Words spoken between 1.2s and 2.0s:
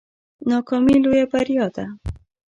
بریا ده